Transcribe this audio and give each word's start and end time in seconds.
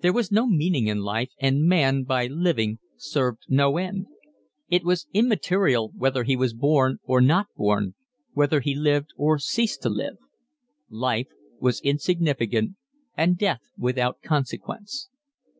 There 0.00 0.12
was 0.12 0.32
no 0.32 0.48
meaning 0.48 0.88
in 0.88 0.98
life, 1.02 1.30
and 1.38 1.62
man 1.64 2.02
by 2.02 2.26
living 2.26 2.80
served 2.96 3.44
no 3.48 3.76
end. 3.76 4.08
It 4.68 4.82
was 4.82 5.06
immaterial 5.12 5.90
whether 5.94 6.24
he 6.24 6.34
was 6.34 6.52
born 6.52 6.98
or 7.04 7.20
not 7.20 7.46
born, 7.56 7.94
whether 8.32 8.58
he 8.58 8.74
lived 8.74 9.10
or 9.16 9.38
ceased 9.38 9.80
to 9.82 9.88
live. 9.90 10.16
Life 10.90 11.28
was 11.60 11.80
insignificant 11.82 12.74
and 13.16 13.38
death 13.38 13.60
without 13.78 14.22
consequence. 14.22 15.08